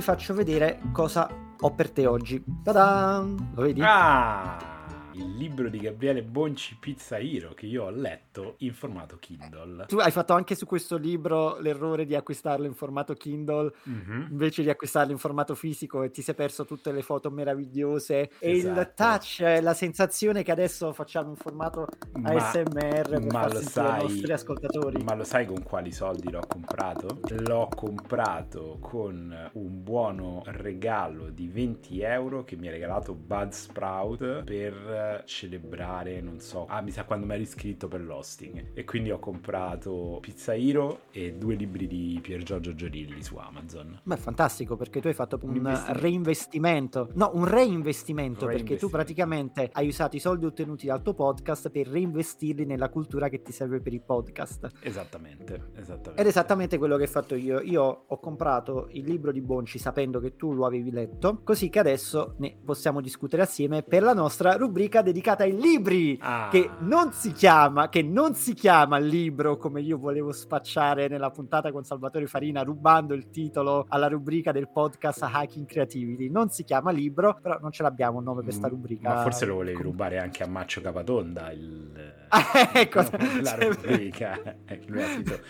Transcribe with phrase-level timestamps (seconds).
[0.00, 1.28] ti faccio vedere cosa
[1.60, 2.42] ho per te oggi.
[2.64, 3.22] Ta-da!
[3.54, 3.80] Lo vedi?
[3.84, 4.78] Ah!
[5.14, 9.86] il libro di Gabriele Bonci Pizza Hero che io ho letto in formato Kindle.
[9.86, 14.30] Tu hai fatto anche su questo libro l'errore di acquistarlo in formato Kindle mm-hmm.
[14.30, 18.50] invece di acquistarlo in formato fisico e ti sei perso tutte le foto meravigliose e
[18.52, 18.80] esatto.
[18.80, 24.00] il touch, la sensazione che adesso facciamo in formato ma, ASMR per ma lo sai,
[24.00, 25.02] i nostri ascoltatori.
[25.02, 27.20] Ma lo sai con quali soldi l'ho comprato?
[27.28, 34.44] L'ho comprato con un buono regalo di 20 euro che mi ha regalato Bud Sprout
[34.44, 39.10] per celebrare, non so, ah mi sa quando mi ero iscritto per l'hosting e quindi
[39.10, 44.00] ho comprato Pizza Hero e due libri di Pier Giorgio Giorilli su Amazon.
[44.02, 48.88] Beh, fantastico perché tu hai fatto un, un reinvestimento, no, un reinvestimento, un perché tu
[48.88, 53.52] praticamente hai usato i soldi ottenuti dal tuo podcast per reinvestirli nella cultura che ti
[53.52, 54.68] serve per il podcast.
[54.80, 56.20] Esattamente, esattamente.
[56.20, 57.60] Ed esattamente quello che ho fatto io.
[57.60, 61.78] Io ho comprato il libro di Bonci sapendo che tu lo avevi letto, così che
[61.78, 66.48] adesso ne possiamo discutere assieme per la nostra rubrica rubrica dedicata ai libri ah.
[66.50, 71.70] che non si chiama che non si chiama libro come io volevo spacciare nella puntata
[71.70, 76.90] con Salvatore Farina rubando il titolo alla rubrica del podcast Hacking Creativity non si chiama
[76.90, 79.14] libro però non ce l'abbiamo un nome per questa mm, rubrica.
[79.14, 82.18] ma forse lo volevi rubare anche a Maccio Capatonda il...
[82.74, 83.00] ecco,
[83.42, 84.38] la rubrica.
[84.86, 85.40] Lui ha scritto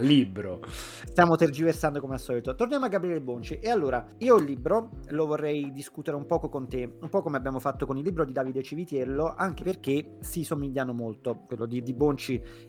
[0.00, 0.60] libro.
[1.06, 2.54] Stiamo tergiversando come al solito.
[2.54, 3.58] Torniamo a Gabriele Bonci.
[3.58, 7.38] E allora io il libro lo vorrei discutere un poco con te un po' come
[7.38, 11.44] abbiamo fatto con il libro di Davide Civiti Vitiello, anche perché si somigliano molto.
[11.46, 12.05] Quello di, di Bonci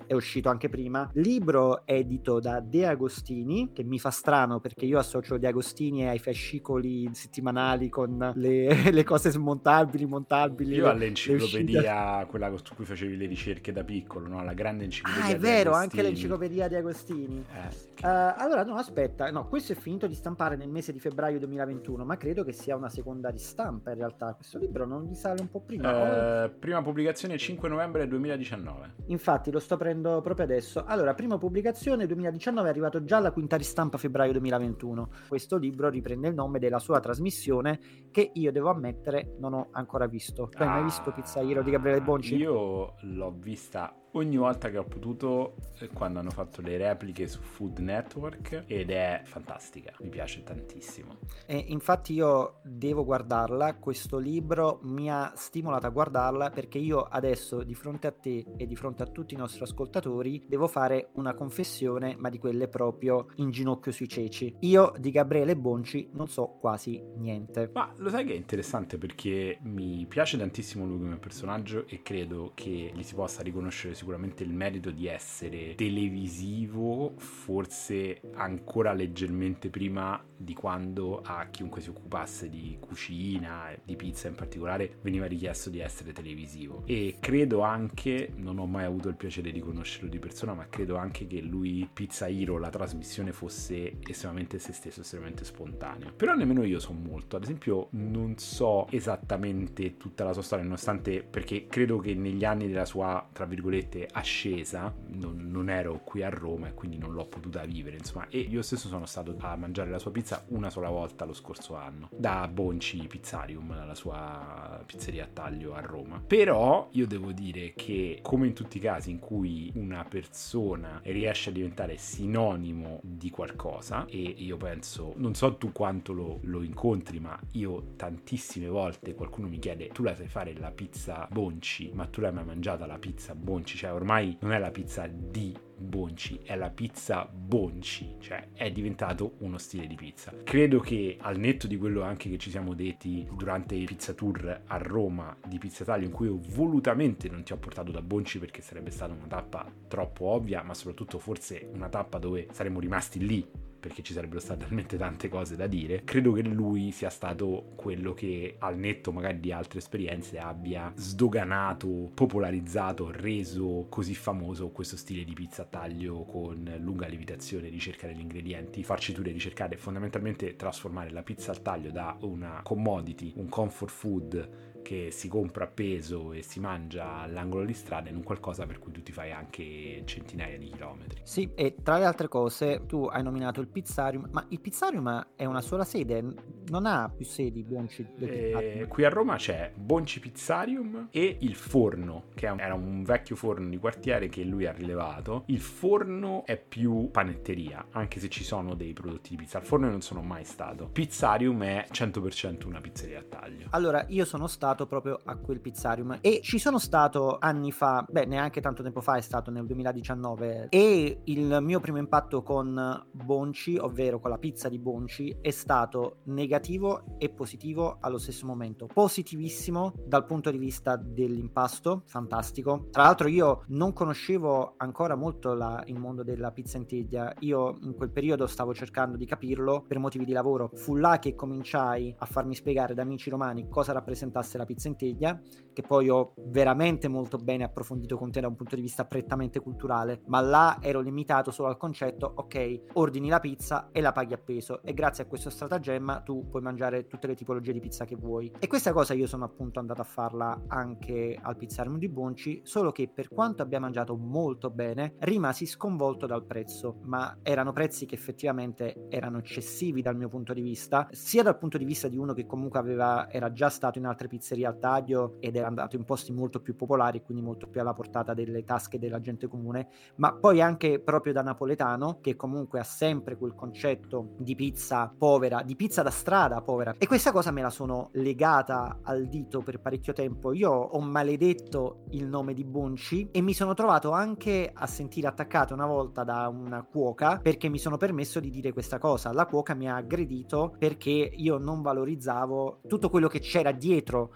[0.07, 1.09] è uscito anche prima.
[1.15, 6.19] Libro edito da De Agostini, che mi fa strano perché io associo De Agostini ai
[6.19, 10.75] fascicoli settimanali con le, le cose smontabili, montabili.
[10.75, 14.43] Io all'enciclopedia, quella su cui facevi le ricerche da piccolo, no?
[14.43, 15.27] la grande enciclopedia.
[15.27, 17.43] Ah, è vero, anche l'enciclopedia di Agostini.
[17.53, 17.95] Eh.
[18.01, 22.05] Uh, allora, no, aspetta, no, questo è finito di stampare nel mese di febbraio 2021,
[22.05, 24.33] ma credo che sia una seconda ristampa in realtà.
[24.33, 26.45] Questo libro non risale un po' prima.
[26.45, 28.93] Uh, prima pubblicazione 5 novembre 2019.
[29.07, 30.83] Infatti lo sto prendendo proprio adesso.
[30.85, 35.09] Allora, prima pubblicazione 2019 è arrivato già la quinta ristampa febbraio 2021.
[35.27, 37.79] Questo libro riprende il nome della sua trasmissione
[38.11, 40.49] che io devo ammettere non ho ancora visto.
[40.49, 42.35] Tu hai mai visto Pizza Hero di Gabriele Bonci?
[42.35, 45.55] Io l'ho vista ogni volta che ho potuto
[45.93, 51.17] quando hanno fatto le repliche su Food Network ed è fantastica, mi piace tantissimo.
[51.45, 57.63] E infatti io devo guardarla, questo libro mi ha stimolato a guardarla perché io adesso
[57.63, 61.33] di fronte a te e di fronte a tutti i nostri ascoltatori devo fare una
[61.33, 64.55] confessione ma di quelle proprio in ginocchio sui ceci.
[64.61, 67.69] Io di Gabriele Bonci non so quasi niente.
[67.73, 72.51] Ma lo sai che è interessante perché mi piace tantissimo lui come personaggio e credo
[72.55, 80.23] che gli si possa riconoscere sicuramente il merito di essere televisivo, forse ancora leggermente prima
[80.37, 85.79] di quando a chiunque si occupasse di cucina, di pizza in particolare, veniva richiesto di
[85.79, 86.83] essere televisivo.
[86.85, 90.97] E credo anche, non ho mai avuto il piacere di conoscerlo di persona, ma credo
[90.97, 96.13] anche che lui, Pizza Hero, la trasmissione fosse estremamente se stesso, estremamente spontaneo.
[96.15, 101.23] Però nemmeno io so molto, ad esempio non so esattamente tutta la sua storia, nonostante
[101.23, 106.21] perché credo che negli anni della sua, tra virgolette, veramente ascesa, non, non, ero qui
[106.21, 109.55] a Roma e quindi non l'ho potuta vivere, insomma, e io stesso sono stato a
[109.55, 114.83] mangiare la sua pizza una sola volta lo scorso anno, da Bonci Pizzarium, la sua
[114.85, 116.21] pizzeria a taglio a Roma.
[116.25, 121.49] Però io devo dire che come in tutti i casi in cui una persona riesce
[121.49, 127.19] a diventare sinonimo di qualcosa, e io penso, non so tu quanto lo, lo incontri,
[127.19, 132.05] ma io tantissime volte qualcuno mi chiede, tu la sai fare la pizza Bonci, ma
[132.05, 133.76] tu l'hai mai mangiata la pizza Bonci?
[133.77, 139.35] Cioè ormai non è la pizza di Bonci, è la pizza Bonci, cioè è diventato
[139.41, 140.33] uno stile di pizza.
[140.43, 144.63] Credo che al netto di quello anche che ci siamo detti durante i pizza tour
[144.65, 148.39] a Roma di Pizza Italia, in cui io volutamente non ti ho portato da Bonci
[148.39, 153.23] perché sarebbe stata una tappa troppo ovvia, ma soprattutto forse una tappa dove saremmo rimasti
[153.23, 153.47] lì
[153.79, 158.13] perché ci sarebbero state talmente tante cose da dire, credo che lui sia stato quello
[158.13, 165.23] che al netto magari di altre esperienze abbia sdoganato, popolarizzato, reso così famoso questo stile
[165.23, 171.23] di pizza a taglio con lunga lievitazione, ricercare gli ingredienti, farciture, ricercare fondamentalmente trasformare la
[171.23, 176.41] pizza al taglio da una commodity, un comfort food che si compra a peso e
[176.41, 180.57] si mangia all'angolo di strada in un qualcosa per cui tu ti fai anche centinaia
[180.57, 181.19] di chilometri.
[181.23, 185.43] Sì, e tra le altre cose tu hai nominato il pizzarium, ma il pizzarium è
[185.43, 186.23] una sola sede,
[186.69, 191.55] non ha più sedi Bonci del eh, Qui a Roma c'è Bonci Pizzarium e il
[191.55, 195.43] forno, che era un vecchio forno di quartiere che lui ha rilevato.
[195.47, 199.57] Il forno è più panetteria, anche se ci sono dei prodotti di pizza.
[199.57, 200.87] Al forno non sono mai stato.
[200.93, 203.67] Pizzarium è 100% una pizzeria a taglio.
[203.71, 208.25] Allora, io sono stato proprio a quel pizzarium e ci sono stato anni fa, beh,
[208.25, 213.77] neanche tanto tempo fa, è stato nel 2019 e il mio primo impatto con Bonci,
[213.77, 218.87] ovvero con la pizza di Bonci, è stato negativo e positivo allo stesso momento.
[218.93, 222.87] Positivissimo dal punto di vista dell'impasto, fantastico.
[222.91, 227.77] Tra l'altro io non conoscevo ancora molto la, il mondo della pizza in teglia, io
[227.81, 230.69] in quel periodo stavo cercando di capirlo per motivi di lavoro.
[230.73, 234.95] Fu là che cominciai a farmi spiegare da amici romani cosa rappresentasse la pizza in
[234.95, 235.41] teglia,
[235.73, 239.59] che poi ho veramente molto bene approfondito con te da un punto di vista prettamente
[239.59, 244.33] culturale, ma là ero limitato solo al concetto, ok, ordini la pizza e la paghi
[244.33, 244.81] a peso.
[244.81, 248.51] E grazie a questo stratagemma tu puoi mangiare tutte le tipologie di pizza che vuoi.
[248.57, 252.91] E questa cosa io sono appunto andato a farla anche al pizzarium di Bonci, solo
[252.91, 258.15] che per quanto abbia mangiato molto bene, rimasi sconvolto dal prezzo, ma erano prezzi che
[258.15, 262.33] effettivamente erano eccessivi dal mio punto di vista, sia dal punto di vista di uno
[262.33, 266.03] che comunque aveva, era già stato in altre pizzerie al taglio ed era andato in
[266.03, 270.33] posti molto più popolari, quindi molto più alla portata delle tasche della gente comune, ma
[270.33, 275.75] poi anche proprio da napoletano, che comunque ha sempre quel concetto di pizza povera, di
[275.75, 276.95] pizza da strada povera.
[276.97, 280.53] E questa cosa me la sono legata al dito per parecchio tempo.
[280.53, 285.73] Io ho maledetto il nome di Bonci e mi sono trovato anche a sentire attaccato
[285.73, 289.31] una volta da una cuoca perché mi sono permesso di dire questa cosa.
[289.33, 294.35] La cuoca mi ha aggredito perché io non valorizzavo tutto quello che c'era dietro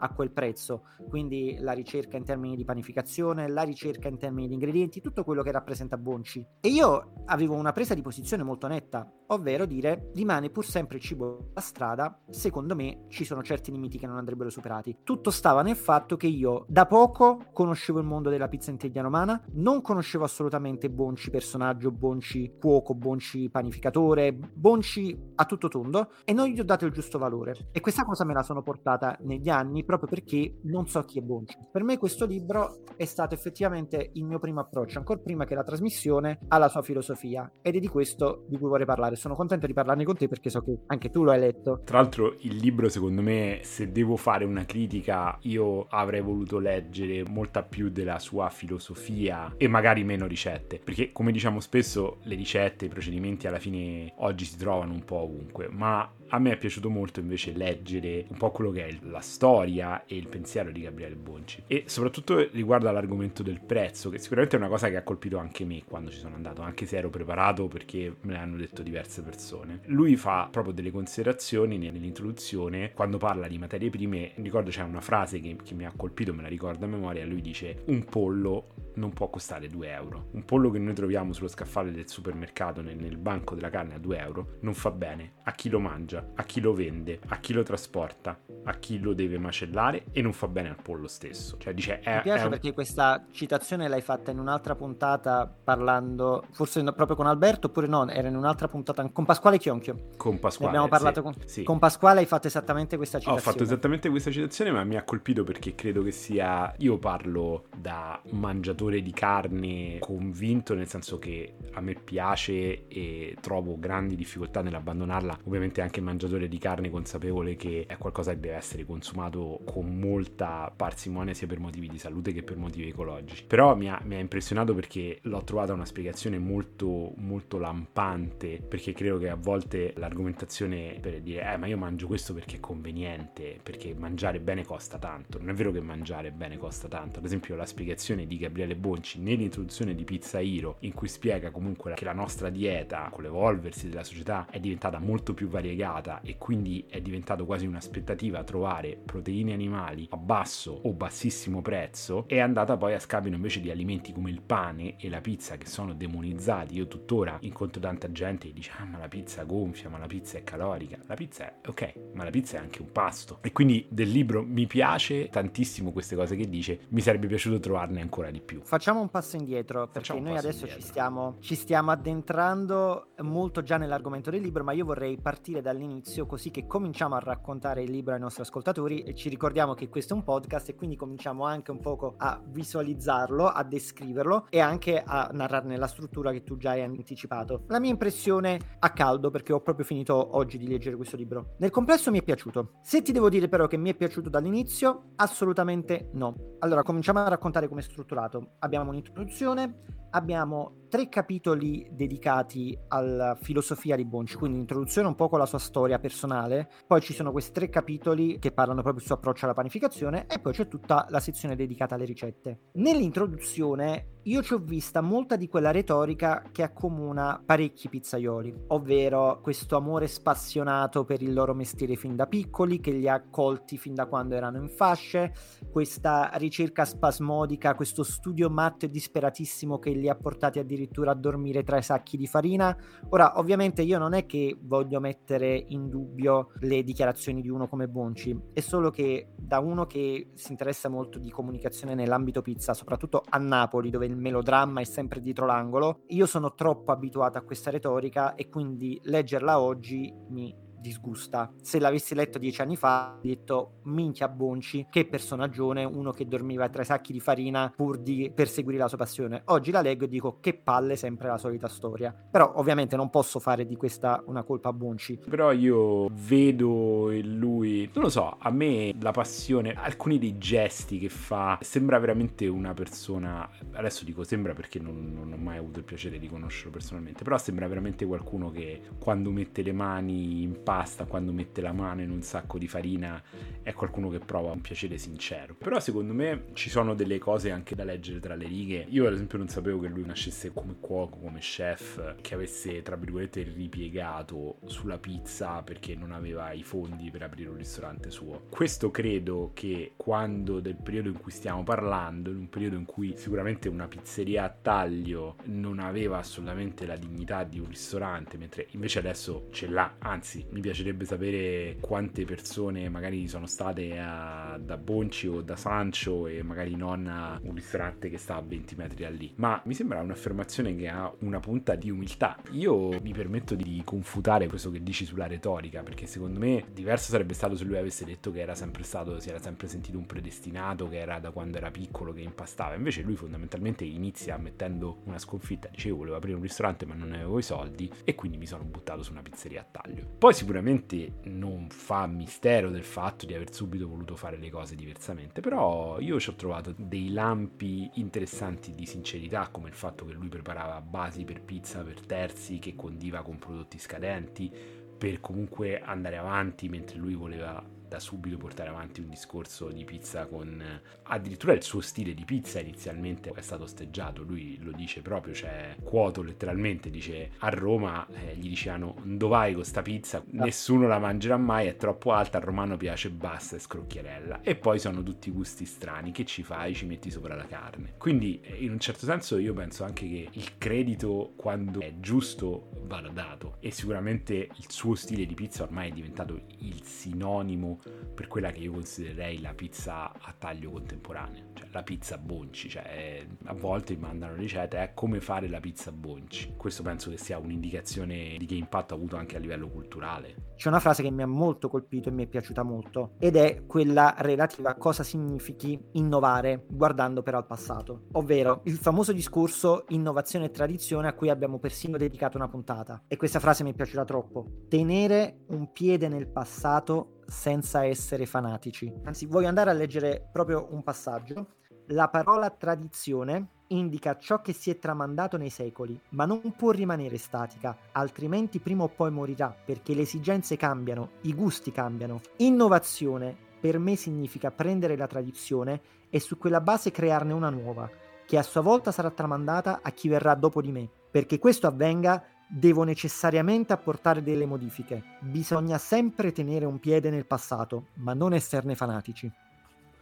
[0.00, 4.54] a quel prezzo, quindi la ricerca in termini di panificazione, la ricerca in termini di
[4.54, 6.44] ingredienti, tutto quello che rappresenta Bonci.
[6.60, 11.02] E io avevo una presa di posizione molto netta, ovvero dire rimane pur sempre il
[11.02, 14.98] cibo a strada, secondo me ci sono certi limiti che non andrebbero superati.
[15.04, 19.02] Tutto stava nel fatto che io da poco conoscevo il mondo della pizza in teglia
[19.02, 26.32] romana, non conoscevo assolutamente Bonci personaggio, Bonci cuoco, Bonci panificatore, Bonci a tutto tondo e
[26.32, 27.68] non gli ho dato il giusto valore.
[27.72, 31.22] E questa cosa me la sono portata negli anni proprio perché non so chi è
[31.22, 31.56] Bonci.
[31.70, 35.64] Per me questo libro è stato effettivamente il mio primo approccio, ancora prima che la
[35.64, 39.16] trasmissione, alla sua filosofia ed è di questo di cui vorrei parlare.
[39.16, 41.82] Sono contento di parlarne con te perché so che anche tu lo hai letto.
[41.84, 47.24] Tra l'altro il libro secondo me, se devo fare una critica, io avrei voluto leggere
[47.28, 52.84] molta più della sua filosofia e magari meno ricette, perché come diciamo spesso le ricette,
[52.84, 56.88] i procedimenti alla fine oggi si trovano un po' ovunque, ma a me è piaciuto
[56.90, 61.14] molto invece leggere un po' quello che è la storia e il pensiero di Gabriele
[61.14, 65.38] Bonci e soprattutto riguardo all'argomento del prezzo, che sicuramente è una cosa che ha colpito
[65.38, 69.22] anche me quando ci sono andato, anche se ero preparato perché me l'hanno detto diverse
[69.22, 69.80] persone.
[69.86, 75.40] Lui fa proprio delle considerazioni nell'introduzione quando parla di materie prime, ricordo c'è una frase
[75.40, 79.12] che, che mi ha colpito, me la ricordo a memoria, lui dice un pollo non
[79.12, 80.28] può costare 2 euro.
[80.32, 83.98] Un pollo che noi troviamo sullo scaffale del supermercato nel, nel banco della carne a
[83.98, 87.52] 2 euro non fa bene a chi lo mangia a chi lo vende, a chi
[87.52, 91.56] lo trasporta, a chi lo deve macellare e non fa bene al pollo stesso.
[91.58, 92.50] Cioè, dice, è, Mi piace un...
[92.50, 98.08] perché questa citazione l'hai fatta in un'altra puntata parlando, forse proprio con Alberto, oppure no,
[98.08, 100.08] era in un'altra puntata con Pasquale Chionchio.
[100.16, 100.72] Con Pasquale.
[100.72, 101.48] Ne abbiamo parlato sì, con...
[101.48, 101.62] Sì.
[101.62, 103.46] con Pasquale, hai fatto esattamente questa citazione.
[103.46, 106.72] Ho fatto esattamente questa citazione, ma mi ha colpito perché credo che sia.
[106.78, 113.78] Io parlo da mangiatore di carne convinto, nel senso che a me piace e trovo
[113.78, 115.40] grandi difficoltà nell'abbandonarla.
[115.44, 120.72] Ovviamente anche mangiatore di carne consapevole che è qualcosa che deve essere consumato con molta
[120.74, 123.44] parsimonia sia per motivi di salute che per motivi ecologici.
[123.46, 128.92] Però mi ha, mi ha impressionato perché l'ho trovata una spiegazione molto, molto lampante, perché
[128.92, 133.58] credo che a volte l'argomentazione per dire eh ma io mangio questo perché è conveniente,
[133.62, 135.38] perché mangiare bene costa tanto.
[135.38, 137.18] Non è vero che mangiare bene costa tanto.
[137.18, 141.94] Ad esempio la spiegazione di Gabriele Bonci nell'introduzione di Pizza Hero in cui spiega comunque
[141.94, 146.84] che la nostra dieta con l'evolversi della società è diventata molto più variegata e quindi
[146.88, 152.94] è diventato quasi un'aspettativa trovare proteine animali a basso o bassissimo prezzo, è andata poi
[152.94, 156.74] a scapito invece di alimenti come il pane e la pizza che sono demonizzati.
[156.74, 160.38] Io tuttora incontro tanta gente che dice ah ma la pizza gonfia, ma la pizza
[160.38, 160.98] è calorica.
[161.06, 163.38] La pizza è ok, ma la pizza è anche un pasto.
[163.42, 168.00] E quindi del libro mi piace tantissimo queste cose che dice, mi sarebbe piaciuto trovarne
[168.00, 168.59] ancora di più.
[168.60, 168.68] Più.
[168.68, 174.30] Facciamo un passo indietro perché noi adesso ci stiamo, ci stiamo addentrando molto già nell'argomento
[174.30, 178.20] del libro, ma io vorrei partire dall'inizio così che cominciamo a raccontare il libro ai
[178.20, 181.80] nostri ascoltatori e ci ricordiamo che questo è un podcast e quindi cominciamo anche un
[181.80, 186.82] poco a visualizzarlo, a descriverlo e anche a narrarne la struttura che tu già hai
[186.82, 187.64] anticipato.
[187.68, 191.54] La mia impressione a caldo perché ho proprio finito oggi di leggere questo libro.
[191.58, 192.72] Nel complesso mi è piaciuto.
[192.82, 196.56] Se ti devo dire però che mi è piaciuto dall'inizio, assolutamente no.
[196.60, 198.49] Allora, cominciamo a raccontare come è strutturato.
[198.58, 205.38] Abbiamo un'introduzione, abbiamo tre capitoli dedicati alla filosofia di Bonci, quindi introduzione un po' con
[205.38, 209.14] la sua storia personale, poi ci sono questi tre capitoli che parlano proprio del suo
[209.14, 212.70] approccio alla panificazione e poi c'è tutta la sezione dedicata alle ricette.
[212.72, 219.76] Nell'introduzione io ci ho vista molta di quella retorica che accomuna parecchi pizzaioli, ovvero questo
[219.76, 224.06] amore spassionato per il loro mestiere fin da piccoli, che li ha accolti fin da
[224.06, 225.32] quando erano in fasce,
[225.70, 231.62] questa ricerca spasmodica, questo studio matto e disperatissimo che li ha portati addirittura a dormire
[231.62, 232.76] tra i sacchi di farina.
[233.10, 237.88] Ora, ovviamente io non è che voglio mettere in dubbio le dichiarazioni di uno come
[237.88, 243.22] Bonci, è solo che da uno che si interessa molto di comunicazione nell'ambito pizza, soprattutto
[243.28, 246.00] a Napoli, dove il melodramma è sempre dietro l'angolo.
[246.08, 251.52] Io sono troppo abituato a questa retorica e quindi leggerla oggi mi disgusta.
[251.60, 256.68] Se l'avessi letto dieci anni fa, ho detto minchia Bonci, che personaggione, uno che dormiva
[256.68, 259.42] tra i sacchi di farina pur di perseguire la sua passione.
[259.46, 262.14] Oggi la leggo e dico che palle, sempre la solita storia.
[262.30, 265.20] Però ovviamente non posso fare di questa una colpa a Bonci.
[265.28, 270.98] Però io vedo in lui, non lo so, a me la passione, alcuni dei gesti
[270.98, 275.78] che fa, sembra veramente una persona, adesso dico sembra perché non, non ho mai avuto
[275.78, 280.62] il piacere di conoscerlo personalmente, però sembra veramente qualcuno che quando mette le mani in
[280.70, 283.20] pasta quando mette la mano in un sacco di farina
[283.60, 285.56] è qualcuno che prova un piacere sincero.
[285.58, 288.86] Però secondo me ci sono delle cose anche da leggere tra le righe.
[288.90, 292.94] Io ad esempio non sapevo che lui nascesse come cuoco, come chef, che avesse tra
[292.94, 298.42] virgolette ripiegato sulla pizza perché non aveva i fondi per aprire un ristorante suo.
[298.48, 303.14] Questo credo che quando del periodo in cui stiamo parlando, in un periodo in cui
[303.16, 309.00] sicuramente una pizzeria a taglio non aveva assolutamente la dignità di un ristorante, mentre invece
[309.00, 315.26] adesso ce l'ha, anzi mi piacerebbe sapere quante persone magari sono state a, da Bonci
[315.26, 319.08] o da Sancho e magari non a un ristorante che sta a 20 metri da
[319.08, 319.32] lì.
[319.36, 322.38] Ma mi sembra un'affermazione che ha una punta di umiltà.
[322.50, 327.32] Io mi permetto di confutare questo che dici sulla retorica, perché secondo me diverso sarebbe
[327.32, 330.88] stato se lui avesse detto che era sempre stato, si era sempre sentito un predestinato,
[330.88, 332.74] che era da quando era piccolo che impastava.
[332.74, 337.38] Invece lui fondamentalmente inizia mettendo una sconfitta, dicevo volevo aprire un ristorante ma non avevo
[337.38, 340.06] i soldi e quindi mi sono buttato su una pizzeria a taglio.
[340.18, 344.74] Poi si sicuramente non fa mistero del fatto di aver subito voluto fare le cose
[344.74, 350.12] diversamente, però io ci ho trovato dei lampi interessanti di sincerità, come il fatto che
[350.12, 354.50] lui preparava basi per pizza per terzi, che condiva con prodotti scadenti,
[354.98, 360.26] per comunque andare avanti mentre lui voleva da subito portare avanti un discorso di pizza
[360.26, 360.62] con
[361.02, 365.74] addirittura il suo stile di pizza inizialmente è stato osteggiato, lui lo dice proprio, cioè
[365.82, 371.36] quoto letteralmente, dice a Roma eh, gli dicevano dov'hai con sta pizza, nessuno la mangerà
[371.36, 375.64] mai, è troppo alta, al romano piace bassa e scrocchierella e poi sono tutti gusti
[375.64, 376.74] strani, che ci fai?
[376.74, 377.94] Ci metti sopra la carne.
[377.98, 382.68] Quindi eh, in un certo senso io penso anche che il credito quando è giusto
[382.84, 387.79] vada dato e sicuramente il suo stile di pizza ormai è diventato il sinonimo
[388.14, 393.26] per quella che io considererei la pizza a taglio contemporanea, cioè la pizza bonci, cioè
[393.44, 396.54] a volte mi mandano ricette, è come fare la pizza bonci.
[396.56, 400.48] Questo penso che sia un'indicazione di che impatto ha avuto anche a livello culturale.
[400.56, 403.64] C'è una frase che mi ha molto colpito e mi è piaciuta molto ed è
[403.66, 410.46] quella relativa a cosa significhi innovare guardando però al passato, ovvero il famoso discorso innovazione
[410.46, 413.04] e tradizione a cui abbiamo persino dedicato una puntata.
[413.06, 414.64] E questa frase mi è piaciuta troppo.
[414.68, 418.92] Tenere un piede nel passato senza essere fanatici.
[419.04, 421.46] Anzi, voglio andare a leggere proprio un passaggio.
[421.86, 427.18] La parola tradizione indica ciò che si è tramandato nei secoli, ma non può rimanere
[427.18, 432.20] statica, altrimenti prima o poi morirà, perché le esigenze cambiano, i gusti cambiano.
[432.38, 437.88] Innovazione per me significa prendere la tradizione e su quella base crearne una nuova,
[438.26, 440.88] che a sua volta sarà tramandata a chi verrà dopo di me.
[441.10, 445.18] Perché questo avvenga devo necessariamente apportare delle modifiche.
[445.20, 449.30] Bisogna sempre tenere un piede nel passato, ma non esserne fanatici.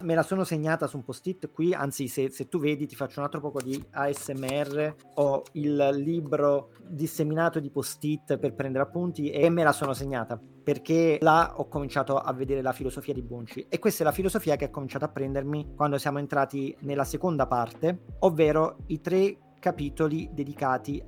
[0.01, 3.19] Me la sono segnata su un post-it qui, anzi se, se, tu vedi ti faccio
[3.19, 9.51] un altro poco di ASMR, ho il libro disseminato di post-it per prendere appunti e
[9.51, 13.79] me la sono segnata perché là ho cominciato a vedere la filosofia di Bonci e
[13.79, 18.03] questa è la filosofia che ha cominciato a prendermi quando siamo entrati nella seconda parte,
[18.19, 21.03] ovvero i tre capitoli dedicati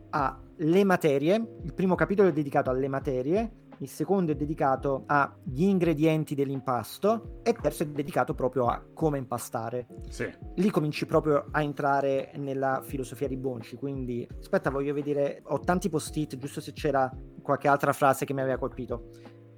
[0.60, 1.34] alle materie.
[1.62, 7.50] Il primo capitolo è dedicato alle materie, il secondo è dedicato agli ingredienti dell'impasto e
[7.50, 9.86] il terzo è dedicato proprio a come impastare.
[10.08, 10.30] Sì.
[10.56, 15.88] Lì cominci proprio a entrare nella filosofia di Bonci, quindi aspetta, voglio vedere, ho tanti
[15.88, 17.10] post-it, giusto se c'era
[17.42, 19.08] qualche altra frase che mi aveva colpito.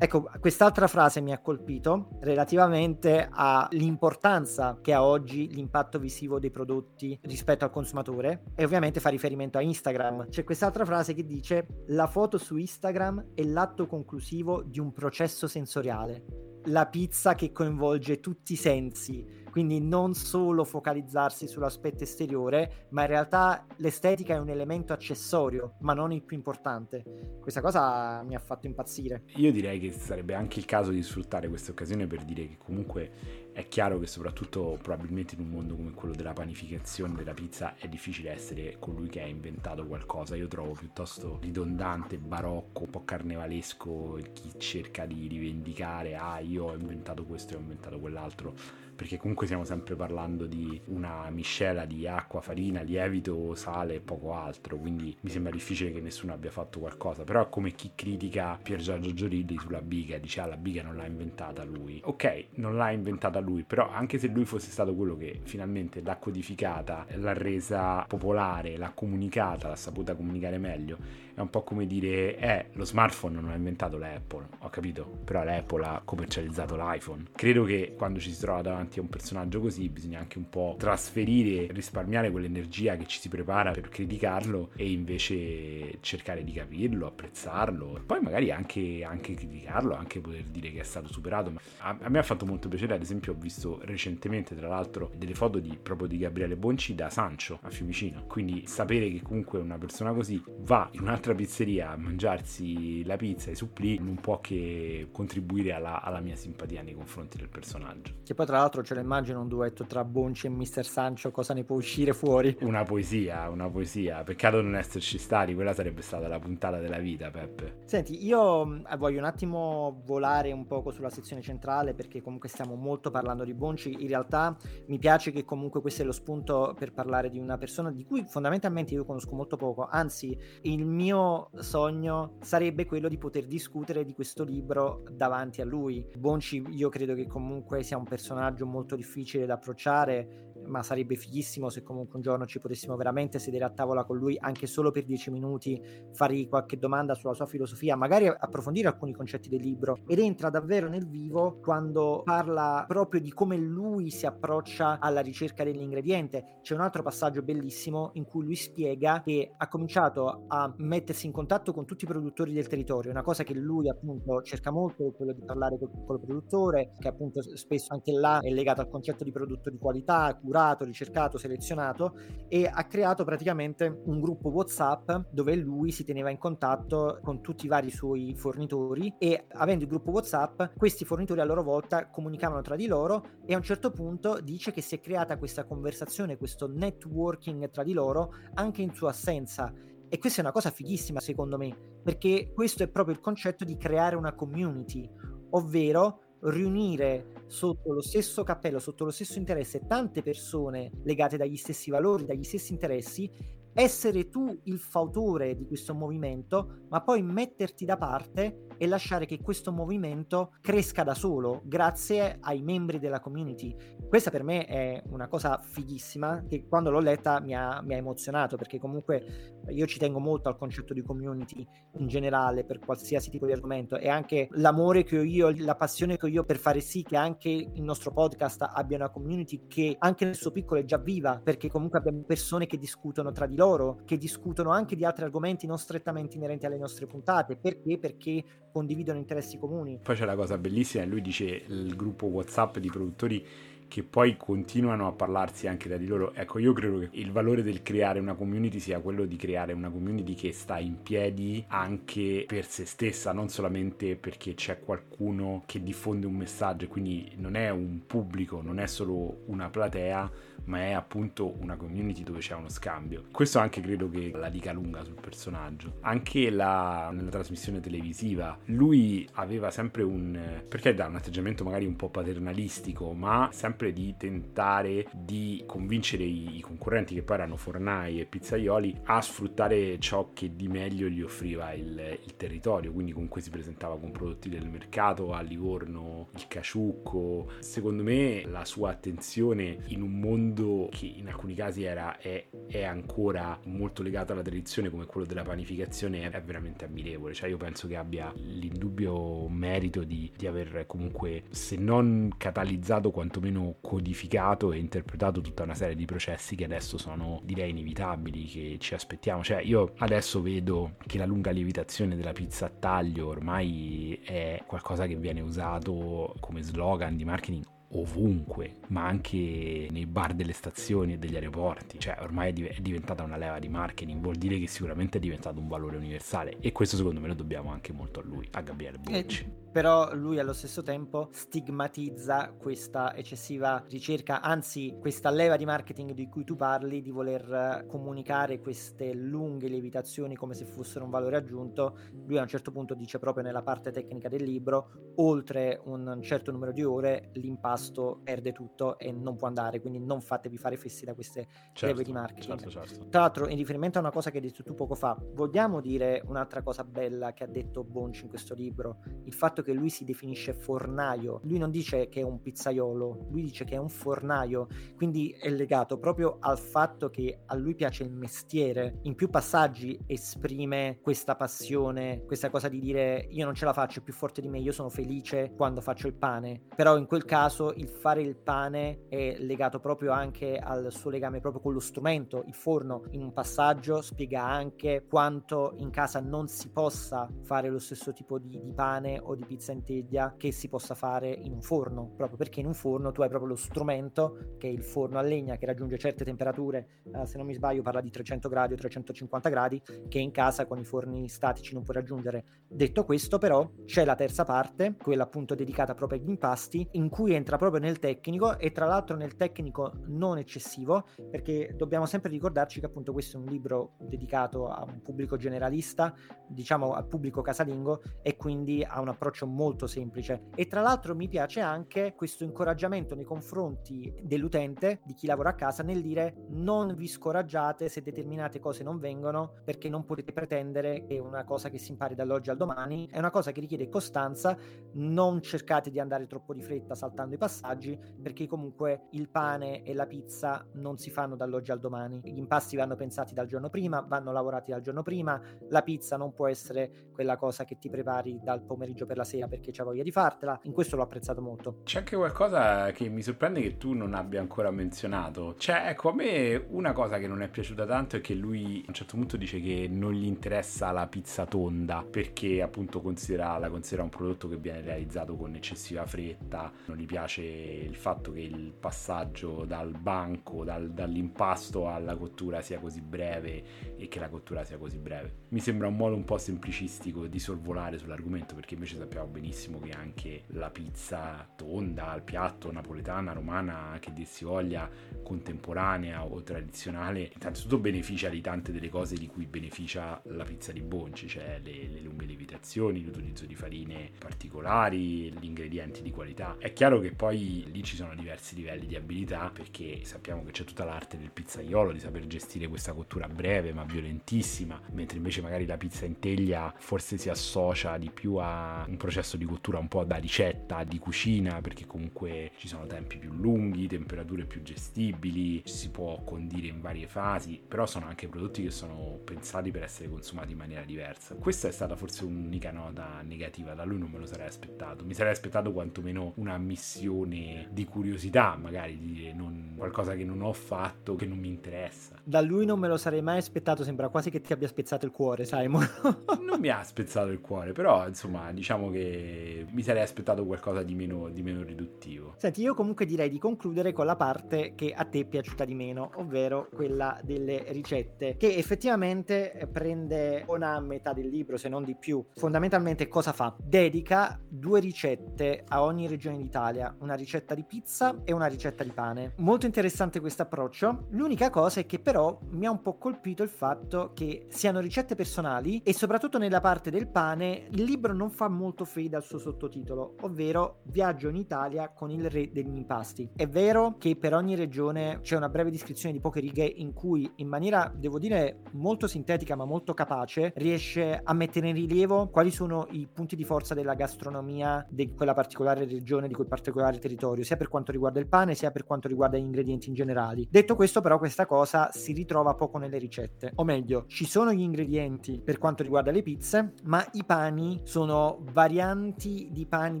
[0.02, 7.18] Ecco, quest'altra frase mi ha colpito relativamente all'importanza che ha oggi l'impatto visivo dei prodotti
[7.24, 10.30] rispetto al consumatore e ovviamente fa riferimento a Instagram.
[10.30, 15.46] C'è quest'altra frase che dice la foto su Instagram è l'atto conclusivo di un processo
[15.46, 16.24] sensoriale.
[16.64, 23.08] La pizza che coinvolge tutti i sensi, quindi non solo focalizzarsi sull'aspetto esteriore, ma in
[23.08, 27.02] realtà l'estetica è un elemento accessorio, ma non il più importante.
[27.40, 29.24] Questa cosa mi ha fatto impazzire.
[29.36, 33.48] Io direi che sarebbe anche il caso di sfruttare questa occasione per dire che comunque
[33.52, 37.88] è chiaro che soprattutto probabilmente in un mondo come quello della panificazione della pizza è
[37.88, 40.36] difficile essere colui che ha inventato qualcosa.
[40.36, 46.74] Io trovo piuttosto ridondante, barocco, un po' carnevalesco chi cerca di rivendicare ah io ho
[46.74, 48.54] inventato questo e ho inventato quell'altro
[49.00, 54.34] perché comunque stiamo sempre parlando di una miscela di acqua, farina, lievito, sale e poco
[54.34, 58.58] altro, quindi mi sembra difficile che nessuno abbia fatto qualcosa, però è come chi critica
[58.62, 61.98] Pier Giorgio Giorilli sulla biga, dice ah la biga non l'ha inventata lui.
[62.04, 66.16] Ok, non l'ha inventata lui, però anche se lui fosse stato quello che finalmente l'ha
[66.16, 70.98] codificata, l'ha resa popolare, l'ha comunicata, l'ha saputa comunicare meglio,
[71.34, 75.42] è un po' come dire eh, lo smartphone non ha inventato l'Apple, ho capito, però
[75.42, 77.28] l'Apple ha commercializzato l'iPhone.
[77.34, 80.48] Credo che quando ci si trova davanti davanti a un personaggio così bisogna anche un
[80.48, 87.06] po' trasferire, risparmiare quell'energia che ci si prepara per criticarlo e invece cercare di capirlo,
[87.06, 91.52] apprezzarlo e poi magari anche, anche criticarlo, anche poter dire che è stato superato.
[91.78, 95.34] A, a, me ha fatto molto piacere, ad esempio ho visto recentemente tra l'altro delle
[95.34, 99.78] foto di, proprio di Gabriele Bonci da Sancio a Fiumicino, quindi sapere che comunque una
[99.78, 104.40] persona così va in un'altra pizzeria a mangiarsi la pizza e i supplì non può
[104.40, 108.14] che contribuire alla, alla mia simpatia nei confronti del personaggio.
[108.24, 111.30] Che poi tra l'altro l'altro ce lo immagino un duetto tra Bonci e Mister Sancho,
[111.30, 112.56] cosa ne può uscire fuori?
[112.62, 114.22] Una poesia, una poesia.
[114.22, 117.82] Peccato non esserci stati, quella sarebbe stata la puntata della vita, Peppe.
[117.84, 122.74] Senti, io mm, voglio un attimo volare un poco sulla sezione centrale perché comunque stiamo
[122.74, 123.96] molto parlando di Bonci.
[124.00, 124.56] In realtà
[124.86, 128.24] mi piace che comunque questo è lo spunto per parlare di una persona di cui
[128.26, 129.86] fondamentalmente io conosco molto poco.
[129.90, 136.04] Anzi, il mio sogno sarebbe quello di poter discutere di questo libro davanti a lui.
[136.16, 141.68] Bonci io credo che comunque sia un personaggio molto difficile da approcciare ma sarebbe fighissimo
[141.68, 145.04] se comunque un giorno ci potessimo veramente sedere a tavola con lui anche solo per
[145.04, 145.80] dieci minuti,
[146.12, 150.88] fargli qualche domanda sulla sua filosofia, magari approfondire alcuni concetti del libro ed entra davvero
[150.88, 156.58] nel vivo quando parla proprio di come lui si approccia alla ricerca dell'ingrediente.
[156.62, 161.32] C'è un altro passaggio bellissimo in cui lui spiega che ha cominciato a mettersi in
[161.32, 165.32] contatto con tutti i produttori del territorio, una cosa che lui appunto cerca molto quello
[165.32, 169.32] di parlare col piccolo produttore, che appunto spesso anche là è legato al concetto di
[169.32, 172.16] prodotto di qualità, curato, ricercato, selezionato
[172.48, 177.66] e ha creato praticamente un gruppo WhatsApp dove lui si teneva in contatto con tutti
[177.66, 182.62] i vari suoi fornitori e avendo il gruppo WhatsApp questi fornitori a loro volta comunicavano
[182.62, 186.36] tra di loro e a un certo punto dice che si è creata questa conversazione,
[186.36, 189.72] questo networking tra di loro anche in sua assenza.
[190.12, 193.76] E questa è una cosa fighissima secondo me, perché questo è proprio il concetto di
[193.76, 195.08] creare una community,
[195.50, 201.90] ovvero riunire sotto lo stesso cappello, sotto lo stesso interesse tante persone legate dagli stessi
[201.90, 203.28] valori, dagli stessi interessi,
[203.74, 209.40] essere tu il fautore di questo movimento, ma poi metterti da parte e lasciare che
[209.40, 213.76] questo movimento cresca da solo grazie ai membri della community.
[214.08, 217.98] Questa per me è una cosa fighissima che quando l'ho letta mi ha, mi ha
[217.98, 221.66] emozionato perché comunque io ci tengo molto al concetto di community
[221.98, 226.16] in generale per qualsiasi tipo di argomento e anche l'amore che ho io, la passione
[226.16, 229.94] che ho io per fare sì che anche il nostro podcast abbia una community che
[229.98, 233.56] anche nel suo piccolo è già viva perché comunque abbiamo persone che discutono tra di
[233.56, 233.59] loro,
[234.04, 237.56] che discutono anche di altri argomenti non strettamente inerenti alle nostre puntate.
[237.56, 237.98] Perché?
[237.98, 239.98] Perché condividono interessi comuni.
[240.02, 243.46] Poi c'è la cosa bellissima, lui dice il gruppo WhatsApp di produttori
[243.90, 246.32] che poi continuano a parlarsi anche da di loro.
[246.32, 249.90] Ecco, io credo che il valore del creare una community sia quello di creare una
[249.90, 255.82] community che sta in piedi anche per se stessa, non solamente perché c'è qualcuno che
[255.82, 260.30] diffonde un messaggio, quindi non è un pubblico, non è solo una platea,
[260.64, 263.24] ma è appunto una community dove c'è uno scambio.
[263.32, 265.94] Questo anche credo che la dica lunga sul personaggio.
[266.02, 271.96] Anche la, nella trasmissione televisiva, lui aveva sempre un, perché da un atteggiamento magari un
[271.96, 278.20] po' paternalistico, ma sempre di tentare di convincere i, i concorrenti che poi erano fornai
[278.20, 283.40] e pizzaioli a sfruttare ciò che di meglio gli offriva il, il territorio, quindi comunque
[283.40, 287.52] si presentava con prodotti del mercato a Livorno, il caciucco.
[287.60, 292.84] Secondo me la sua attenzione in un mondo che in alcuni casi era, è, è
[292.84, 297.34] ancora molto legato alla tradizione come quello della panificazione è veramente ammirevole.
[297.34, 303.69] Cioè io penso che abbia l'indubbio merito di, di aver comunque, se non catalizzato, quantomeno
[303.80, 308.94] codificato e interpretato tutta una serie di processi che adesso sono direi inevitabili, che ci
[308.94, 309.42] aspettiamo.
[309.42, 315.06] Cioè io adesso vedo che la lunga lievitazione della pizza a taglio ormai è qualcosa
[315.06, 321.18] che viene usato come slogan di marketing ovunque, ma anche nei bar delle stazioni e
[321.18, 321.98] degli aeroporti.
[321.98, 325.68] Cioè, ormai è diventata una leva di marketing, vuol dire che sicuramente è diventato un
[325.68, 326.56] valore universale.
[326.60, 329.58] E questo secondo me lo dobbiamo anche molto a lui, a Gabriele Bocci.
[329.70, 336.12] Eh, però lui allo stesso tempo stigmatizza questa eccessiva ricerca, anzi questa leva di marketing
[336.12, 341.36] di cui tu parli, di voler comunicare queste lunghe lievitazioni come se fossero un valore
[341.36, 341.96] aggiunto.
[342.26, 346.50] Lui a un certo punto dice proprio nella parte tecnica del libro, oltre un certo
[346.50, 350.76] numero di ore l'impasto pasto perde tutto e non può andare, quindi non fatevi fare
[350.76, 352.58] fessi da queste certo, leve di marketing.
[352.58, 353.08] Certo, certo.
[353.08, 356.22] Tra l'altro, in riferimento a una cosa che hai detto tu poco fa, vogliamo dire
[356.26, 360.04] un'altra cosa bella che ha detto Bonci in questo libro, il fatto che lui si
[360.04, 364.68] definisce fornaio, lui non dice che è un pizzaiolo, lui dice che è un fornaio,
[364.96, 369.98] quindi è legato proprio al fatto che a lui piace il mestiere, in più passaggi
[370.06, 374.48] esprime questa passione, questa cosa di dire io non ce la faccio, più forte di
[374.48, 378.36] me, io sono felice quando faccio il pane, però in quel caso il fare il
[378.36, 383.04] pane è legato proprio anche al suo legame proprio con lo strumento, il forno.
[383.10, 388.38] In un passaggio spiega anche quanto in casa non si possa fare lo stesso tipo
[388.38, 392.12] di, di pane o di pizza in teglia che si possa fare in un forno,
[392.16, 395.22] proprio perché in un forno tu hai proprio lo strumento che è il forno a
[395.22, 398.76] legna che raggiunge certe temperature, eh, se non mi sbaglio parla di 300 gradi o
[398.76, 402.44] 350 gradi, che in casa con i forni statici non puoi raggiungere.
[402.68, 407.34] Detto questo però c'è la terza parte, quella appunto dedicata proprio agli impasti, in cui
[407.34, 412.78] entra proprio nel tecnico e tra l'altro nel tecnico non eccessivo perché dobbiamo sempre ricordarci
[412.78, 416.14] che appunto questo è un libro dedicato a un pubblico generalista,
[416.46, 421.28] diciamo al pubblico casalingo e quindi ha un approccio molto semplice e tra l'altro mi
[421.28, 426.94] piace anche questo incoraggiamento nei confronti dell'utente, di chi lavora a casa nel dire non
[426.94, 431.78] vi scoraggiate se determinate cose non vengono perché non potete pretendere che una cosa che
[431.78, 434.56] si impari dall'oggi al domani è una cosa che richiede costanza,
[434.92, 439.94] non cercate di andare troppo di fretta saltando i passaggi perché comunque il pane e
[439.94, 442.20] la pizza non si fanno dall'oggi al domani.
[442.22, 445.40] Gli impasti vanno pensati dal giorno prima, vanno lavorati dal giorno prima.
[445.68, 449.46] La pizza non può essere quella cosa che ti prepari dal pomeriggio per la sera
[449.46, 450.58] perché c'è voglia di fartela.
[450.64, 451.78] In questo l'ho apprezzato molto.
[451.84, 455.54] C'è anche qualcosa che mi sorprende che tu non abbia ancora menzionato.
[455.56, 458.88] Cioè, ecco, a me una cosa che non è piaciuta tanto è che lui a
[458.88, 463.70] un certo punto dice che non gli interessa la pizza tonda perché appunto considera, la
[463.70, 468.32] considera un prodotto che viene realizzato con eccessiva fretta, non gli piace piace il fatto
[468.32, 474.28] che il passaggio dal banco, dal, dall'impasto alla cottura sia così breve e che la
[474.28, 475.48] cottura sia così breve.
[475.48, 479.90] Mi sembra un modo un po' semplicistico di sorvolare sull'argomento perché invece sappiamo benissimo che
[479.92, 484.88] anche la pizza tonda al piatto napoletana, romana, che dir si voglia,
[485.22, 490.80] contemporanea o tradizionale, innanzitutto beneficia di tante delle cose di cui beneficia la pizza di
[490.80, 496.56] Bonci, cioè le, le lunghe lievitazioni, l'utilizzo di farine particolari, gli ingredienti di qualità.
[496.58, 500.64] È chiaro che poi lì ci sono diversi livelli di abilità perché sappiamo che c'è
[500.64, 505.66] tutta l'arte del pizzaiolo di saper gestire questa cottura breve ma violentissima, mentre invece magari
[505.66, 509.88] la pizza in teglia forse si associa di più a un processo di cottura un
[509.88, 515.62] po' da ricetta, di cucina, perché comunque ci sono tempi più lunghi, temperature più gestibili,
[515.64, 520.08] si può condire in varie fasi, però sono anche prodotti che sono pensati per essere
[520.08, 521.34] consumati in maniera diversa.
[521.34, 525.04] Questa è stata forse un'unica nota negativa, da lui non me lo sarei aspettato.
[525.04, 530.42] Mi sarei aspettato quantomeno una missione di curiosità, magari di dire non, qualcosa che non
[530.42, 532.19] ho fatto, che non mi interessa.
[532.24, 535.12] Da lui non me lo sarei mai aspettato, sembra quasi che ti abbia spezzato il
[535.12, 535.86] cuore, Simon.
[536.46, 540.94] non mi ha spezzato il cuore, però insomma diciamo che mi sarei aspettato qualcosa di
[540.94, 542.34] meno, di meno riduttivo.
[542.36, 545.74] Senti, io comunque direi di concludere con la parte che a te è piaciuta di
[545.74, 551.96] meno, ovvero quella delle ricette, che effettivamente prende una metà del libro, se non di
[551.96, 552.24] più.
[552.34, 553.54] Fondamentalmente cosa fa?
[553.58, 558.90] Dedica due ricette a ogni regione d'Italia, una ricetta di pizza e una ricetta di
[558.90, 559.32] pane.
[559.36, 561.06] Molto interessante questo approccio.
[561.10, 562.19] L'unica cosa è che però
[562.50, 566.90] mi ha un po' colpito il fatto che siano ricette personali e soprattutto nella parte
[566.90, 571.90] del pane il libro non fa molto fede al suo sottotitolo, ovvero Viaggio in Italia
[571.90, 573.30] con il re degli impasti.
[573.34, 577.30] È vero che per ogni regione c'è una breve descrizione di poche righe in cui
[577.36, 582.50] in maniera, devo dire, molto sintetica ma molto capace riesce a mettere in rilievo quali
[582.50, 587.44] sono i punti di forza della gastronomia di quella particolare regione, di quel particolare territorio,
[587.44, 590.48] sia per quanto riguarda il pane sia per quanto riguarda gli ingredienti in generali.
[590.50, 594.62] Detto questo però questa cosa si ritrova poco nelle ricette, o meglio, ci sono gli
[594.62, 600.00] ingredienti per quanto riguarda le pizze, ma i pani sono varianti di pani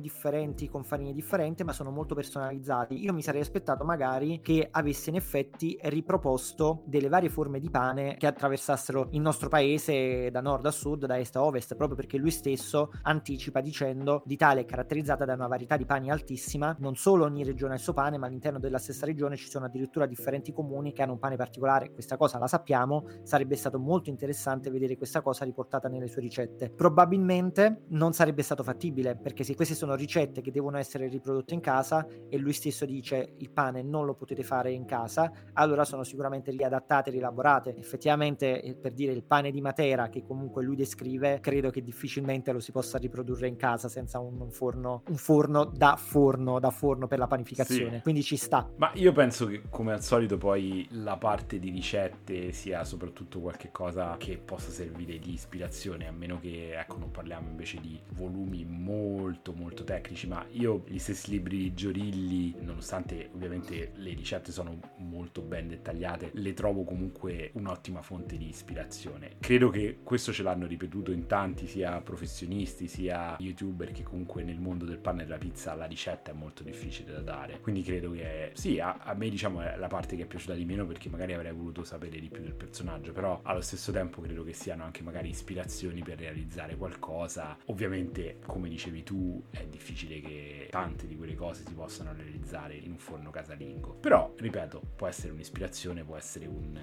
[0.00, 3.00] differenti con farine differenti, ma sono molto personalizzati.
[3.00, 8.16] Io mi sarei aspettato magari che avesse in effetti riproposto delle varie forme di pane
[8.16, 12.16] che attraversassero il nostro paese da nord a sud, da est a ovest, proprio perché
[12.16, 17.24] lui stesso anticipa dicendo l'Italia è caratterizzata da una varietà di pani altissima, non solo
[17.24, 20.52] ogni regione ha il suo pane, ma all'interno della stessa regione ci sono addirittura differenti
[20.52, 24.96] comuni che hanno un pane particolare, questa cosa la sappiamo, sarebbe stato molto interessante vedere
[24.96, 26.70] questa cosa riportata nelle sue ricette.
[26.70, 31.60] Probabilmente non sarebbe stato fattibile, perché se queste sono ricette che devono essere riprodotte in
[31.60, 36.04] casa e lui stesso dice il pane non lo potete fare in casa, allora sono
[36.04, 37.76] sicuramente riadattate, rielaborate.
[37.76, 42.52] Effettivamente, eh, per dire il pane di Matera che comunque lui descrive, credo che difficilmente
[42.52, 46.70] lo si possa riprodurre in casa senza un, un forno, un forno da forno, da
[46.70, 47.96] forno per la panificazione.
[47.96, 48.02] Sì.
[48.02, 48.68] Quindi ci sta.
[48.76, 53.70] Ma io penso che come al solito poi la parte di ricette sia soprattutto qualche
[53.72, 58.66] cosa che possa servire di ispirazione, a meno che ecco non parliamo invece di volumi
[58.66, 64.78] molto molto tecnici, ma io gli stessi libri di Giorilli, nonostante ovviamente le ricette sono
[64.98, 69.36] molto ben dettagliate, le trovo comunque un'ottima fonte di ispirazione.
[69.40, 74.60] Credo che questo ce l'hanno ripetuto in tanti, sia professionisti sia youtuber, che comunque nel
[74.60, 77.58] mondo del pane e della pizza la ricetta è molto difficile da dare.
[77.60, 80.66] Quindi credo che sì, a, a me diciamo è la parte che è piaciuta di
[80.66, 84.44] meno perché magari avrei voluto sapere di più del personaggio, però allo stesso tempo credo
[84.44, 87.56] che siano anche magari ispirazioni per realizzare qualcosa.
[87.66, 92.92] Ovviamente, come dicevi tu, è difficile che tante di quelle cose si possano realizzare in
[92.92, 93.94] un forno casalingo.
[93.94, 96.78] Però, ripeto, può essere un'ispirazione, può essere un,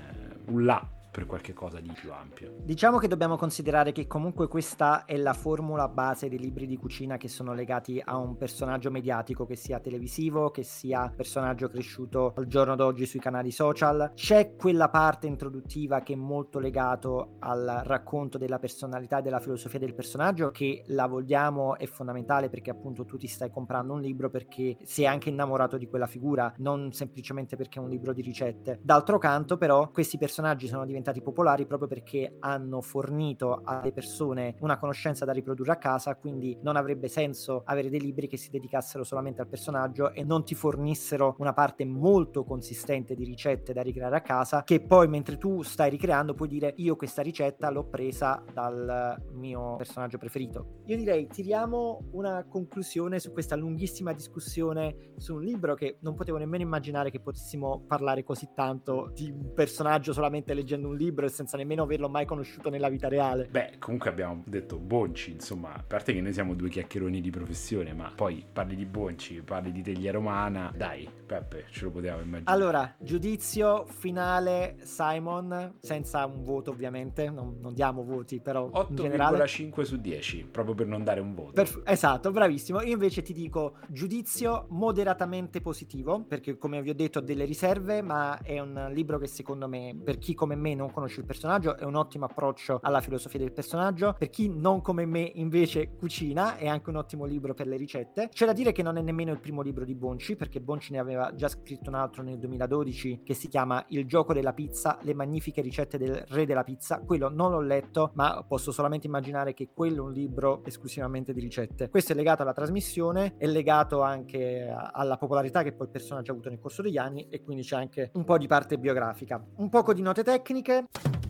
[0.46, 2.56] un là per qualche cosa di più ampio.
[2.62, 7.18] Diciamo che dobbiamo considerare che comunque questa è la formula base dei libri di cucina
[7.18, 12.46] che sono legati a un personaggio mediatico, che sia televisivo, che sia personaggio cresciuto al
[12.46, 14.12] giorno d'oggi sui canali social.
[14.14, 19.80] C'è quella parte introduttiva che è molto legato al racconto della personalità e della filosofia
[19.80, 24.30] del personaggio che la vogliamo è fondamentale perché appunto tu ti stai comprando un libro
[24.30, 28.80] perché sei anche innamorato di quella figura, non semplicemente perché è un libro di ricette.
[28.84, 34.56] D'altro canto però questi personaggi sono diventati diventati popolari proprio perché hanno fornito alle persone
[34.62, 38.50] una conoscenza da riprodurre a casa, quindi non avrebbe senso avere dei libri che si
[38.50, 43.82] dedicassero solamente al personaggio e non ti fornissero una parte molto consistente di ricette da
[43.82, 47.86] ricreare a casa, che poi mentre tu stai ricreando puoi dire io questa ricetta l'ho
[47.86, 50.82] presa dal mio personaggio preferito.
[50.86, 56.38] Io direi tiriamo una conclusione su questa lunghissima discussione su un libro che non potevo
[56.38, 61.30] nemmeno immaginare che potessimo parlare così tanto di un personaggio solamente leggendo un libro e
[61.30, 63.48] senza nemmeno averlo mai conosciuto nella vita reale.
[63.50, 67.94] Beh, comunque abbiamo detto Bonci, insomma, a parte che noi siamo due chiacchieroni di professione,
[67.94, 72.56] ma poi parli di Bonci, parli di teglia romana, dai, Peppe, ce lo potevamo immaginare.
[72.56, 79.98] Allora, giudizio finale Simon, senza un voto ovviamente, non, non diamo voti, però 8,5 su
[79.98, 81.52] 10, proprio per non dare un voto.
[81.52, 82.82] Perf- esatto, bravissimo.
[82.82, 88.02] Io invece ti dico giudizio moderatamente positivo, perché come vi ho detto ho delle riserve,
[88.02, 91.76] ma è un libro che secondo me, per chi come me non conosce il personaggio,
[91.76, 94.16] è un ottimo approccio alla filosofia del personaggio.
[94.18, 98.30] Per chi non come me invece cucina, è anche un ottimo libro per le ricette.
[98.32, 101.00] C'è da dire che non è nemmeno il primo libro di Bonci, perché Bonci ne
[101.00, 105.14] aveva già scritto un altro nel 2012 che si chiama Il gioco della pizza, le
[105.14, 107.00] magnifiche ricette del re della pizza.
[107.00, 111.40] Quello non l'ho letto, ma posso solamente immaginare che quello è un libro esclusivamente di
[111.40, 111.90] ricette.
[111.90, 116.34] Questo è legato alla trasmissione, è legato anche alla popolarità che poi il personaggio ha
[116.34, 119.44] avuto nel corso degli anni e quindi c'è anche un po' di parte biografica.
[119.56, 121.27] Un poco di note tecniche weekend.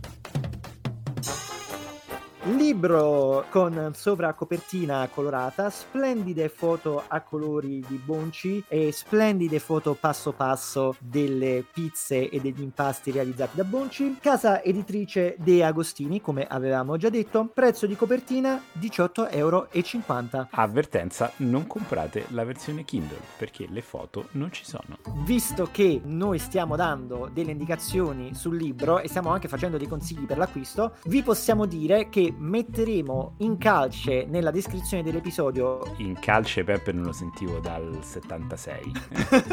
[2.56, 10.32] Libro con sovra copertina colorata, splendide foto a colori di Bonci e splendide foto passo
[10.32, 16.96] passo delle pizze e degli impasti realizzati da Bonci, casa editrice De Agostini, come avevamo
[16.96, 19.68] già detto, prezzo di copertina 18,50 euro.
[20.52, 25.00] Avvertenza, non comprate la versione Kindle perché le foto non ci sono.
[25.26, 30.26] Visto che noi stiamo dando delle indicazioni sul libro e stiamo anche facendo dei consigli
[30.26, 35.82] per l'acquisto, vi possiamo dire che metteremo in calce nella descrizione dell'episodio.
[35.97, 38.91] In calce Peppe non lo sentivo dal 76.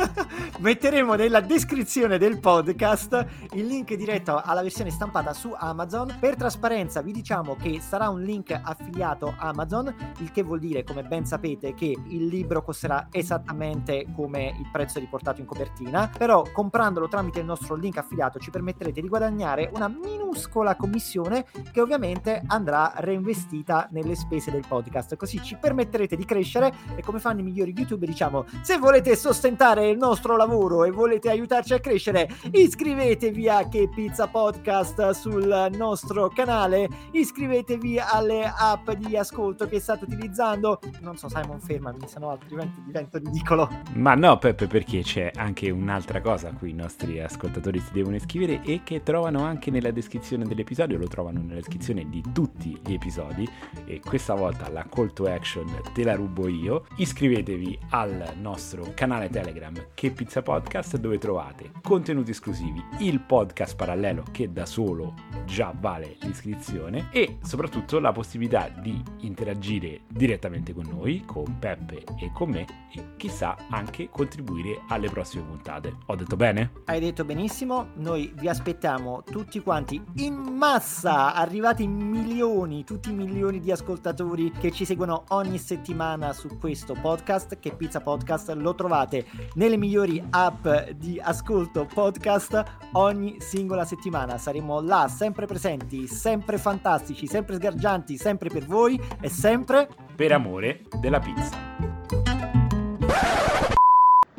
[0.60, 6.16] metteremo nella descrizione del podcast il link diretto alla versione stampata su Amazon.
[6.20, 11.02] Per trasparenza vi diciamo che sarà un link affiliato Amazon, il che vuol dire, come
[11.02, 17.08] ben sapete, che il libro costerà esattamente come il prezzo riportato in copertina, però comprandolo
[17.08, 22.73] tramite il nostro link affiliato ci permetterete di guadagnare una minuscola commissione che ovviamente andrà
[22.96, 27.74] reinvestita nelle spese del podcast, così ci permetterete di crescere e come fanno i migliori
[27.76, 33.68] youtuber diciamo se volete sostentare il nostro lavoro e volete aiutarci a crescere iscrivetevi a
[33.68, 40.78] Che Pizza Podcast sul nostro canale iscrivetevi alle app di ascolto che state utilizzando.
[41.00, 43.68] Non so Simon fermami sennò altrimenti divento ridicolo.
[43.94, 48.16] Ma no Peppe perché c'è anche un'altra cosa a cui i nostri ascoltatori si devono
[48.16, 52.92] iscrivere e che trovano anche nella descrizione dell'episodio lo trovano nella descrizione di tutti gli
[52.92, 53.48] episodi
[53.84, 56.86] e questa volta la call to action te la rubo io.
[56.96, 64.24] Iscrivetevi al nostro canale Telegram Che Pizza Podcast dove trovate contenuti esclusivi, il podcast parallelo
[64.30, 65.14] che da solo
[65.44, 72.30] già vale l'iscrizione e soprattutto la possibilità di interagire direttamente con noi, con Peppe e
[72.32, 75.96] con me e chissà anche contribuire alle prossime puntate.
[76.06, 76.72] Ho detto bene?
[76.84, 81.96] Hai detto benissimo, noi vi aspettiamo tutti quanti in massa, arrivati in
[82.44, 87.74] milioni, tutti i milioni di ascoltatori che ci seguono ogni settimana su questo podcast, che
[87.74, 94.36] Pizza Podcast lo trovate nelle migliori app di ascolto podcast ogni singola settimana.
[94.36, 100.82] Saremo là, sempre presenti, sempre fantastici, sempre sgargianti, sempre per voi e sempre per amore
[101.00, 102.23] della pizza.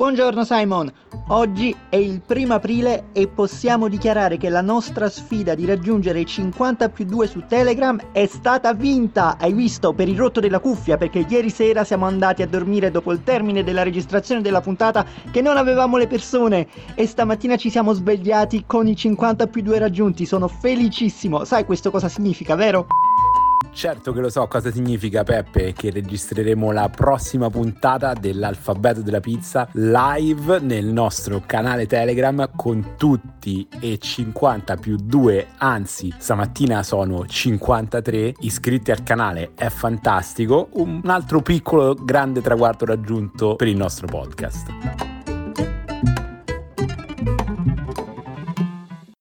[0.06, 0.88] Buongiorno Simon,
[1.30, 6.24] oggi è il primo aprile e possiamo dichiarare che la nostra sfida di raggiungere i
[6.24, 9.36] 50 più 2 su Telegram è stata vinta.
[9.36, 13.10] Hai visto per il rotto della cuffia perché ieri sera siamo andati a dormire dopo
[13.10, 17.92] il termine della registrazione della puntata che non avevamo le persone e stamattina ci siamo
[17.92, 20.24] svegliati con i 50 più 2 raggiunti.
[20.24, 21.44] Sono felicissimo.
[21.44, 22.86] Sai questo cosa significa, vero?
[23.76, 29.68] Certo che lo so cosa significa Peppe, che registreremo la prossima puntata dell'alfabeto della pizza
[29.72, 38.36] live nel nostro canale Telegram con tutti e 50 più 2, anzi stamattina sono 53
[38.40, 45.15] iscritti al canale, è fantastico, un altro piccolo grande traguardo raggiunto per il nostro podcast.